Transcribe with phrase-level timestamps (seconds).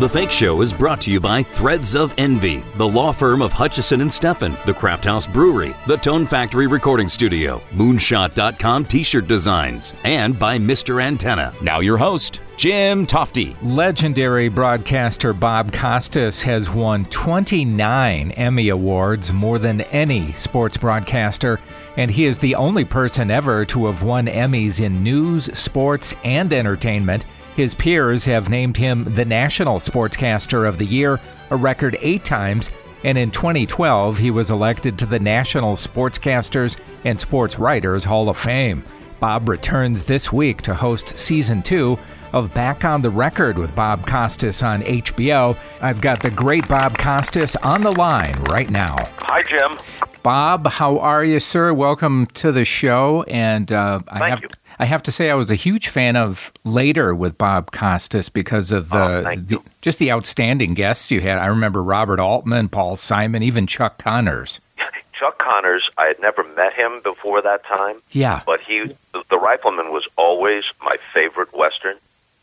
[0.00, 3.52] The Fake Show is brought to you by Threads of Envy, the law firm of
[3.52, 9.94] Hutchison and Steffen, the Craft House Brewery, the Tone Factory Recording Studio, Moonshot.com T-shirt designs,
[10.04, 11.02] and by Mr.
[11.02, 11.52] Antenna.
[11.60, 13.54] Now your host, Jim Tofte.
[13.60, 21.60] Legendary broadcaster Bob Costas has won 29 Emmy Awards, more than any sports broadcaster,
[21.98, 26.54] and he is the only person ever to have won Emmys in news, sports, and
[26.54, 27.26] entertainment.
[27.60, 32.70] His peers have named him the National Sportscaster of the Year a record eight times,
[33.04, 38.38] and in 2012 he was elected to the National Sportscasters and Sports Writers Hall of
[38.38, 38.82] Fame.
[39.20, 41.98] Bob returns this week to host season two
[42.32, 45.54] of Back on the Record with Bob Costas on HBO.
[45.82, 48.96] I've got the great Bob Costas on the line right now.
[49.18, 49.78] Hi, Jim.
[50.22, 51.74] Bob, how are you, sir?
[51.74, 53.22] Welcome to the show.
[53.24, 54.48] And uh, I Thank have you.
[54.80, 58.72] I have to say I was a huge fan of Later with Bob Costas because
[58.72, 58.96] of the,
[59.28, 61.38] Oh, the just the outstanding guests you had.
[61.38, 64.58] I remember Robert Altman, Paul Simon, even Chuck Connors.
[65.12, 68.40] Chuck Connors, I had never met him before that time, Yeah.
[68.46, 71.96] but he, the, Rifleman, was always my favorite Western,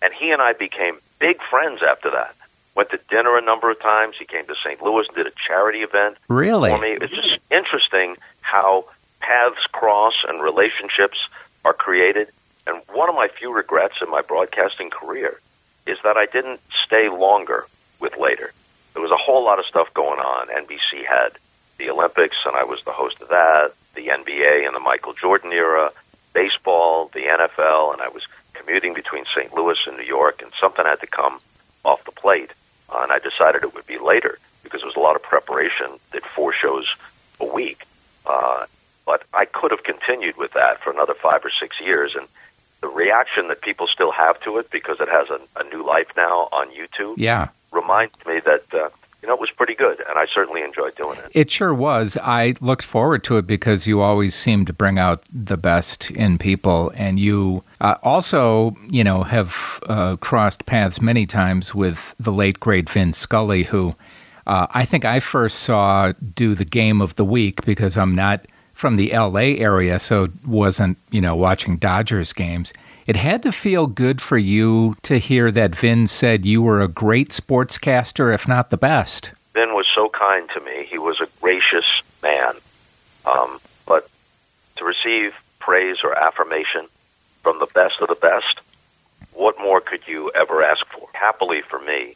[0.04, 2.36] and he and I became big friends after that.
[2.76, 4.16] Went to dinner a number of times.
[4.20, 4.80] He came to St.
[4.84, 6.70] Louis and did a charity event Really?
[6.70, 6.90] for me.
[7.02, 8.86] It's just interesting how
[9.22, 11.28] paths cross and relationships
[11.68, 12.30] are created.
[12.66, 15.40] And one of my few regrets in my broadcasting career
[15.86, 17.66] is that I didn't stay longer
[18.00, 18.54] with later.
[18.94, 20.48] There was a whole lot of stuff going on.
[20.48, 21.38] NBC had
[21.78, 25.52] the Olympics, and I was the host of that, the NBA and the Michael Jordan
[25.52, 25.92] era,
[26.34, 29.54] baseball, the NFL, and I was commuting between St.
[29.54, 31.40] Louis and New York, and something had to come
[31.84, 32.52] off the plate.
[32.90, 35.88] Uh, and I decided it would be later because there was a lot of preparation,
[36.12, 36.88] did four shows
[37.40, 37.86] a week.
[38.26, 38.66] Uh,
[39.08, 42.14] but I could have continued with that for another five or six years.
[42.14, 42.28] And
[42.82, 46.10] the reaction that people still have to it because it has a, a new life
[46.16, 47.48] now on YouTube yeah.
[47.72, 48.90] reminds me that, uh,
[49.22, 50.04] you know, it was pretty good.
[50.08, 51.32] And I certainly enjoyed doing it.
[51.34, 52.18] It sure was.
[52.22, 56.38] I looked forward to it because you always seem to bring out the best in
[56.38, 62.34] people, and you uh, also, you know, have uh, crossed paths many times with the
[62.34, 63.96] late great Vin Scully, who
[64.46, 68.46] uh, I think I first saw do the game of the week because I'm not
[68.78, 69.58] from the L.A.
[69.58, 72.74] area, so wasn't you know watching Dodgers games.
[73.08, 76.88] It had to feel good for you to hear that Vin said you were a
[76.88, 79.32] great sportscaster, if not the best.
[79.54, 80.86] Vin was so kind to me.
[80.88, 82.54] He was a gracious man.
[83.26, 84.08] Um, but
[84.76, 86.86] to receive praise or affirmation
[87.42, 88.60] from the best of the best,
[89.34, 91.08] what more could you ever ask for?
[91.14, 92.16] Happily for me,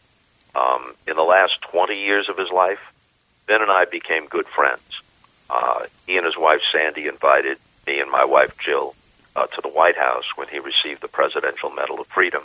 [0.53, 2.93] um, in the last 20 years of his life,
[3.47, 5.01] Vin and I became good friends.
[5.51, 8.95] Uh, he and his wife Sandy invited me and my wife Jill
[9.35, 12.43] uh, to the White House when he received the Presidential Medal of Freedom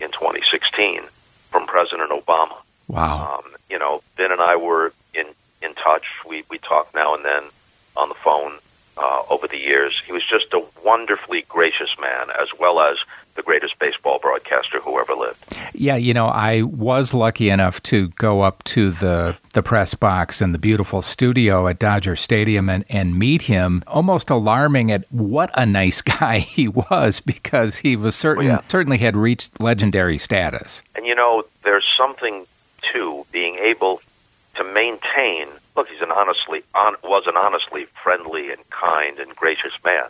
[0.00, 1.02] in 2016
[1.50, 2.56] from President Obama.
[2.88, 3.38] Wow.
[3.38, 5.26] Um, you know, Vin and I were in
[5.62, 6.04] in touch.
[6.28, 7.44] We we talk now and then
[7.96, 8.58] on the phone
[8.96, 10.02] uh, over the years.
[10.04, 12.98] He was just a wonderfully gracious man, as well as
[13.34, 15.42] the greatest baseball broadcaster who ever lived.
[15.74, 20.40] Yeah, you know, I was lucky enough to go up to the the press box
[20.40, 23.82] and the beautiful studio at Dodger Stadium and, and meet him.
[23.86, 28.60] Almost alarming at what a nice guy he was because he was certain Oh, yeah.
[28.68, 30.82] certainly had reached legendary status.
[30.94, 32.46] And you know, there's something
[32.92, 34.00] to being able
[34.56, 35.48] to maintain.
[35.76, 40.04] Look, he's an honestly on, was an honestly friendly and kind and gracious man,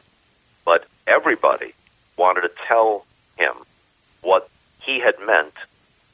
[0.64, 1.72] but everybody
[2.16, 3.04] wanted to tell
[3.42, 3.54] him
[4.22, 4.48] what
[4.80, 5.54] he had meant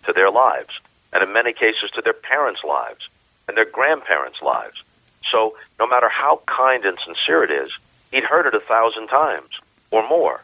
[0.05, 0.81] to their lives,
[1.13, 3.09] and in many cases to their parents' lives
[3.47, 4.83] and their grandparents' lives.
[5.31, 7.71] So, no matter how kind and sincere it is,
[8.11, 9.51] he'd heard it a thousand times
[9.91, 10.43] or more.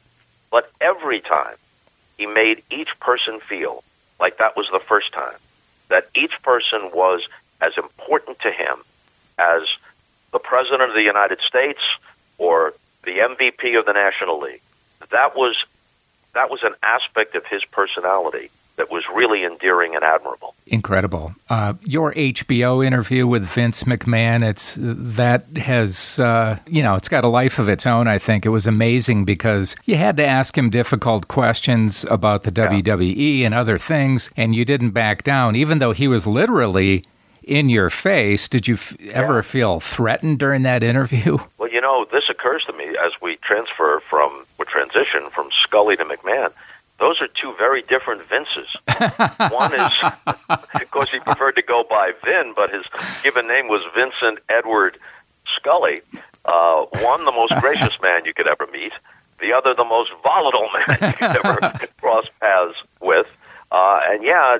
[0.50, 1.56] But every time,
[2.18, 3.82] he made each person feel
[4.20, 5.38] like that was the first time,
[5.88, 7.26] that each person was
[7.60, 8.76] as important to him
[9.38, 9.62] as
[10.32, 11.82] the President of the United States
[12.38, 12.74] or
[13.04, 14.60] the MVP of the National League.
[15.10, 15.64] That was
[16.34, 20.54] that was an aspect of his personality that was really endearing and admirable.
[20.66, 21.34] Incredible.
[21.48, 27.24] Uh, your HBO interview with Vince McMahon, it's that has uh, you know, it's got
[27.24, 28.44] a life of its own, I think.
[28.44, 33.54] It was amazing because you had to ask him difficult questions about the WWE and
[33.54, 37.04] other things and you didn't back down even though he was literally
[37.46, 38.48] in your face.
[38.48, 41.38] Did you f- ever feel threatened during that interview?
[41.58, 45.96] Well, you know, this occurs to me as we transfer from we transition from Scully
[45.96, 46.52] to McMahon.
[47.00, 48.76] Those are two very different Vinces.
[49.50, 49.92] One is,
[50.48, 52.84] of course, he preferred to go by Vin, but his
[53.22, 54.98] given name was Vincent Edward
[55.46, 56.02] Scully.
[56.44, 58.92] Uh, one, the most gracious man you could ever meet.
[59.40, 63.26] The other, the most volatile man you could ever cross paths with.
[63.72, 64.58] Uh, and yeah,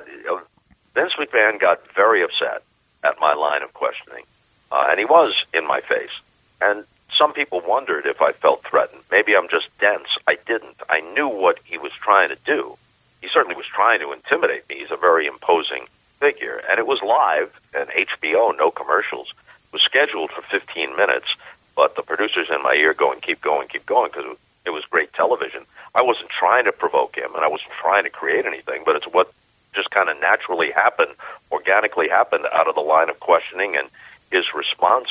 [0.95, 2.63] Vince McMahon got very upset
[3.05, 4.23] at my line of questioning,
[4.71, 6.21] uh, and he was in my face.
[6.61, 6.83] And
[7.15, 9.03] some people wondered if I felt threatened.
[9.11, 10.17] Maybe I'm just dense.
[10.27, 10.75] I didn't.
[10.89, 12.77] I knew what he was trying to do.
[13.21, 14.79] He certainly was trying to intimidate me.
[14.79, 15.87] He's a very imposing
[16.19, 16.61] figure.
[16.69, 19.33] And it was live, and HBO, no commercials,
[19.71, 21.35] was scheduled for 15 minutes,
[21.75, 25.13] but the producers in my ear going, keep going, keep going, because it was great
[25.13, 25.63] television.
[25.93, 29.05] I wasn't trying to provoke him, and I wasn't trying to create anything, but it's
[29.05, 29.31] what
[29.73, 31.11] just kind of naturally happened,
[31.65, 33.87] organically happened out of the line of questioning and
[34.31, 35.09] his response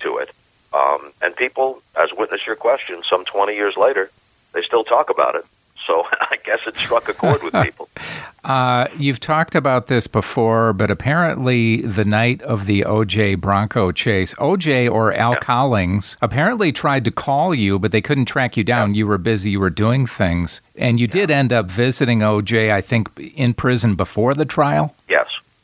[0.00, 0.30] to it.
[0.72, 4.10] Um, and people, as witness your question, some 20 years later,
[4.52, 5.44] they still talk about it.
[5.86, 7.88] So I guess it struck a chord with people.
[8.44, 14.32] Uh, you've talked about this before, but apparently the night of the OJ Bronco chase,
[14.36, 15.38] OJ or Al yeah.
[15.40, 18.94] Cowlings apparently tried to call you, but they couldn't track you down.
[18.94, 18.98] Yeah.
[18.98, 20.62] You were busy, you were doing things.
[20.76, 21.26] And you yeah.
[21.26, 24.94] did end up visiting OJ, I think, in prison before the trial?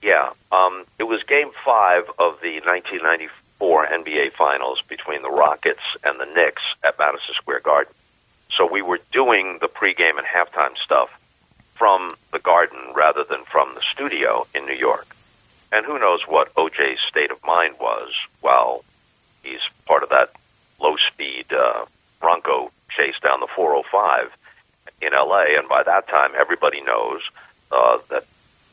[0.05, 0.31] Yeah.
[0.53, 6.25] Um, it was game five of the 1994 NBA Finals between the Rockets and the
[6.25, 7.93] Knicks at Madison Square Garden.
[8.49, 11.11] So we were doing the pregame and halftime stuff
[11.75, 15.17] from the garden rather than from the studio in New York.
[15.73, 18.85] And who knows what OJ's state of mind was while
[19.43, 20.31] he's part of that
[20.81, 21.87] low speed uh,
[22.21, 24.31] Bronco chase down the 405
[25.03, 25.59] in LA.
[25.59, 27.23] And by that time, everybody knows
[27.73, 28.25] uh, that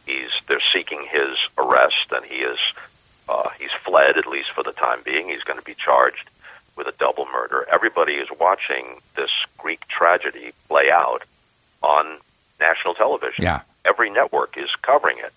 [0.05, 2.59] he's they're seeking his arrest, and he is
[3.31, 5.29] uh, he's fled at least for the time being.
[5.29, 6.29] He's going to be charged
[6.75, 7.65] with a double murder.
[7.71, 11.23] Everybody is watching this Greek tragedy play out
[11.81, 12.17] on
[12.59, 13.43] national television.
[13.43, 13.61] Yeah.
[13.85, 15.33] Every network is covering it.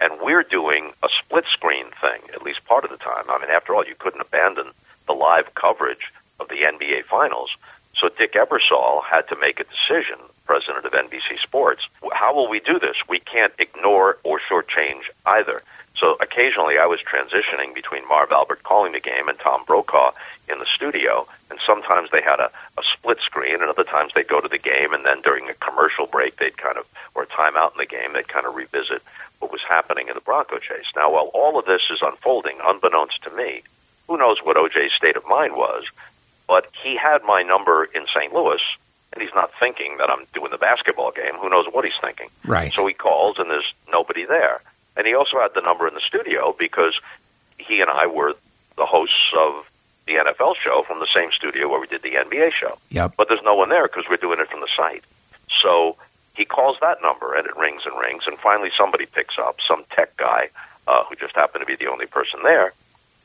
[0.00, 3.24] And we're doing a split screen thing, at least part of the time.
[3.28, 4.68] I mean, after all, you couldn't abandon
[5.06, 7.56] the live coverage of the NBA Finals.
[7.94, 10.16] So Dick Ebersol had to make a decision,
[10.46, 11.86] president of NBC Sports.
[12.12, 12.96] How will we do this?
[13.08, 15.62] We can't ignore or shortchange either.
[16.02, 20.10] So occasionally I was transitioning between Marv Albert calling the game and Tom Brokaw
[20.50, 24.26] in the studio, and sometimes they had a, a split screen, and other times they'd
[24.26, 27.26] go to the game, and then during a commercial break, they'd kind of, or a
[27.28, 29.00] timeout in the game, they'd kind of revisit
[29.38, 30.90] what was happening in the Bronco chase.
[30.96, 33.62] Now, while all of this is unfolding, unbeknownst to me,
[34.08, 35.84] who knows what OJ's state of mind was,
[36.48, 38.34] but he had my number in St.
[38.34, 38.60] Louis,
[39.12, 41.34] and he's not thinking that I'm doing the basketball game.
[41.34, 42.28] Who knows what he's thinking?
[42.44, 42.72] Right.
[42.72, 44.62] So he calls, and there's nobody there.
[44.96, 47.00] And he also had the number in the studio because
[47.58, 48.34] he and I were
[48.76, 49.66] the hosts of
[50.06, 52.76] the NFL show from the same studio where we did the NBA show.
[52.90, 53.14] Yep.
[53.16, 55.04] But there's no one there because we're doing it from the site.
[55.48, 55.96] So
[56.34, 59.84] he calls that number and it rings and rings, and finally somebody picks up, some
[59.90, 60.48] tech guy
[60.86, 62.72] uh, who just happened to be the only person there.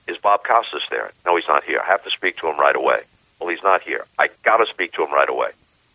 [0.08, 1.12] Is Bob Costas there?
[1.26, 1.82] No, he's not here.
[1.84, 3.02] I have to speak to him right away.
[3.40, 4.06] Well, he's not here.
[4.18, 5.50] I got to speak to him right away.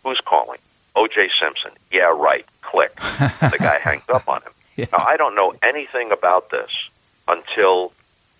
[0.05, 0.59] Who's calling?
[0.95, 1.31] O.J.
[1.41, 1.73] Simpson.
[1.91, 2.45] Yeah, right.
[2.61, 2.95] Click.
[3.41, 4.53] the guy hangs up on him.
[4.77, 4.87] Yeah.
[4.91, 6.71] Now, I don't know anything about this
[7.29, 7.93] until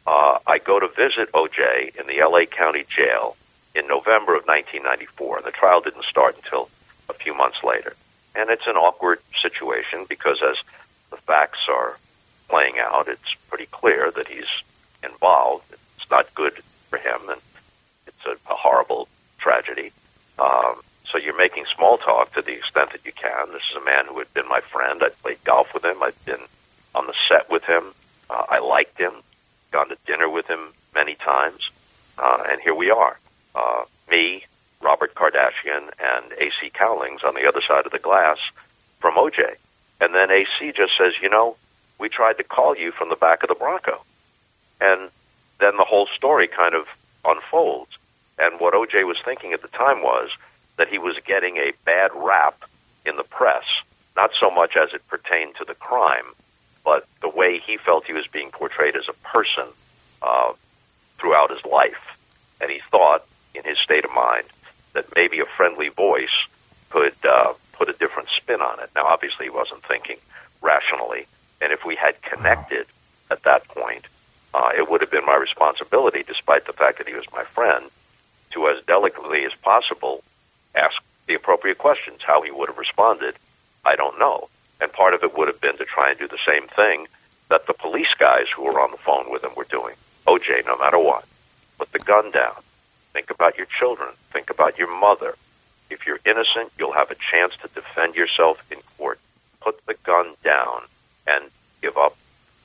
[0.07, 3.37] uh, I go to visit OJ in the LA County Jail
[3.75, 6.69] in November of 1994, and the trial didn't start until
[7.09, 7.95] a few months later.
[8.35, 10.57] And it's an awkward situation because as
[11.11, 11.99] the facts are
[12.49, 14.49] playing out, it's pretty clear that he's
[15.03, 15.65] involved.
[15.97, 16.55] It's not good
[16.89, 17.41] for him, and
[18.07, 19.09] it's a, a horrible
[19.39, 19.93] tragedy.
[20.39, 20.82] Um,
[21.13, 23.53] so you're making small talk to the extent that you can.
[23.53, 25.03] This is a man who had been my friend.
[25.05, 26.03] I'd played golf with him.
[26.03, 26.41] I'd been
[26.95, 27.85] on the set with him.
[28.31, 29.13] Uh, I liked him
[29.71, 31.71] gone to dinner with him many times,
[32.19, 33.19] uh, and here we are.
[33.55, 34.45] Uh, me,
[34.81, 38.39] Robert Kardashian, and AC Cowlings on the other side of the glass
[39.01, 39.57] from OJ.
[40.01, 41.57] And then AC just says, you know,
[41.99, 44.03] we tried to call you from the back of the Bronco.
[44.81, 45.11] And
[45.61, 46.87] then the whole story kind of
[47.25, 47.97] unfolds.
[48.39, 50.31] And what OJ was thinking at the time was
[50.83, 52.65] that he was getting a bad rap
[53.07, 53.63] in the press,
[54.17, 56.25] not so much as it pertained to the crime,
[56.85, 59.63] but the way he felt he was being portrayed as a person
[60.23, 60.53] uh,
[61.19, 62.19] throughout his life.
[62.61, 63.25] And he thought,
[63.55, 64.43] in his state of mind,
[64.93, 66.35] that maybe a friendly voice
[66.91, 68.91] could uh, put a different spin on it.
[68.97, 70.17] Now, obviously, he wasn't thinking
[70.63, 71.27] rationally.
[71.61, 72.87] And if we had connected
[73.31, 74.05] at that point,
[74.53, 77.85] uh, it would have been my responsibility, despite the fact that he was my friend,
[78.51, 80.25] to as delicately as possible
[80.75, 82.21] ask the appropriate questions.
[82.23, 83.35] How he would have responded,
[83.85, 84.49] I don't know.
[84.81, 87.07] And part of it would have been to try and do the same thing
[87.49, 89.95] that the police guys who were on the phone with him were doing.
[90.27, 91.25] OJ, no matter what,
[91.79, 92.55] put the gun down.
[93.13, 94.11] Think about your children.
[94.33, 95.35] Think about your mother.
[95.91, 99.19] If you're innocent, you'll have a chance to defend yourself in court.
[99.61, 100.83] Put the gun down
[101.27, 101.45] and
[101.83, 102.17] give up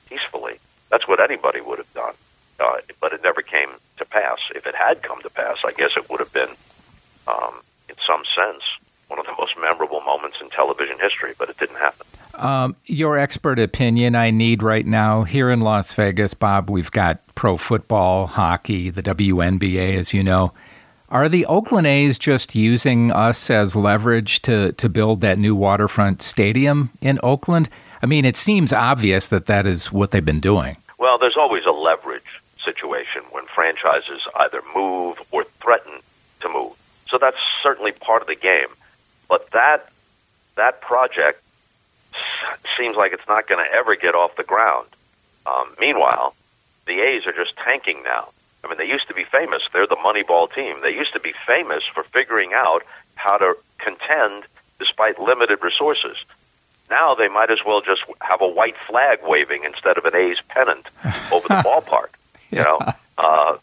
[0.08, 0.58] peacefully.
[0.90, 2.14] That's what anybody would have done.
[2.58, 4.38] Uh, but it never came to pass.
[4.54, 6.48] If it had come to pass, I guess it would have been,
[7.26, 8.62] um, in some sense,
[9.08, 12.06] one of the most memorable moments in television history, but it didn't happen.
[12.34, 16.70] Um, your expert opinion I need right now here in Las Vegas, Bob.
[16.70, 20.52] We've got pro football, hockey, the WNBA, as you know.
[21.10, 26.20] Are the Oakland A's just using us as leverage to, to build that new waterfront
[26.20, 27.70] stadium in Oakland?
[28.02, 30.76] I mean, it seems obvious that that is what they've been doing.
[30.98, 36.00] Well, there's always a leverage situation when franchises either move or threaten.
[37.10, 38.68] So that's certainly part of the game.
[39.28, 39.88] But that
[40.56, 41.42] that project
[42.76, 44.88] seems like it's not going to ever get off the ground.
[45.46, 46.34] Um, meanwhile,
[46.86, 48.30] the A's are just tanking now.
[48.64, 49.62] I mean, they used to be famous.
[49.72, 50.76] They're the Moneyball team.
[50.82, 52.82] They used to be famous for figuring out
[53.14, 54.44] how to contend
[54.78, 56.16] despite limited resources.
[56.90, 60.38] Now they might as well just have a white flag waving instead of an A's
[60.48, 60.86] pennant
[61.32, 62.08] over the ballpark.
[62.50, 62.78] You know,
[63.18, 63.58] uh,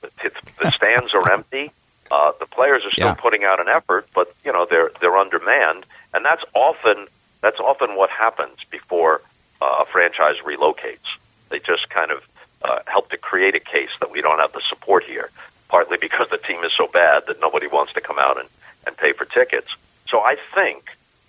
[0.61, 1.71] the stands are empty.
[2.15, 3.13] Uh, the players are still yeah.
[3.15, 7.07] putting out an effort, but you know they're they're undermanned, and that's often
[7.41, 9.21] that's often what happens before
[9.61, 11.09] uh, a franchise relocates.
[11.49, 12.25] They just kind of
[12.61, 15.29] uh, help to create a case that we don't have the support here,
[15.67, 18.47] partly because the team is so bad that nobody wants to come out and,
[18.87, 19.75] and pay for tickets.
[20.07, 20.85] So I think,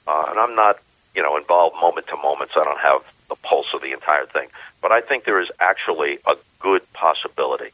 [0.06, 0.78] uh, and I'm not
[1.16, 4.26] you know involved moment to moment, so I don't have the pulse of the entire
[4.26, 4.50] thing,
[4.80, 7.72] but I think there is actually a good possibility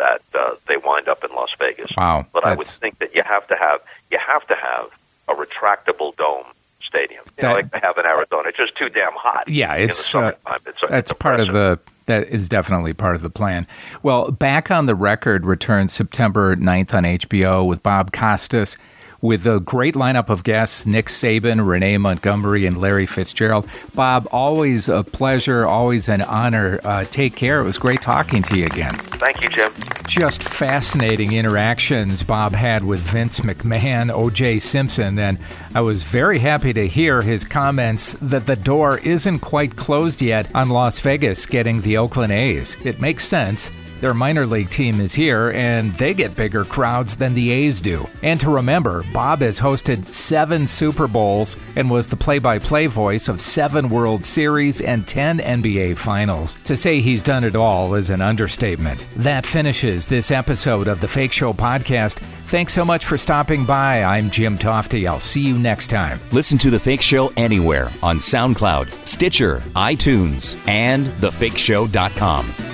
[0.00, 1.88] that uh, they wind up in Las Vegas.
[1.96, 2.26] Wow!
[2.32, 3.80] But I would think that you have to have
[4.10, 4.90] you have to have
[5.28, 6.46] a retractable dome
[6.82, 7.22] stadium.
[7.26, 8.48] You that, know, like they have in Arizona.
[8.48, 9.48] It's just too damn hot.
[9.48, 10.32] Yeah, it's, uh,
[10.66, 13.66] it's that's part of the that is definitely part of the plan.
[14.02, 18.76] Well, back on the record returns September 9th on HBO with Bob Costas
[19.22, 23.68] with a great lineup of guests Nick Saban, Renee Montgomery, and Larry Fitzgerald.
[23.94, 26.80] Bob, always a pleasure, always an honor.
[26.84, 27.60] Uh, take care.
[27.60, 28.96] It was great talking to you again.
[28.96, 29.72] Thank you, Jim.
[30.06, 35.38] Just fascinating interactions Bob had with Vince McMahon, OJ Simpson, and
[35.74, 40.52] I was very happy to hear his comments that the door isn't quite closed yet
[40.54, 42.76] on Las Vegas getting the Oakland A's.
[42.84, 43.70] It makes sense.
[44.00, 48.06] Their minor league team is here, and they get bigger crowds than the A's do.
[48.22, 52.86] And to remember, Bob has hosted seven Super Bowls and was the play by play
[52.86, 56.54] voice of seven World Series and 10 NBA Finals.
[56.64, 59.06] To say he's done it all is an understatement.
[59.16, 62.20] That finishes this episode of the Fake Show podcast.
[62.46, 64.02] Thanks so much for stopping by.
[64.02, 65.08] I'm Jim Tofte.
[65.08, 66.20] I'll see you next time.
[66.32, 72.69] Listen to The Fake Show anywhere on SoundCloud, Stitcher, iTunes, and thefakeshow.com.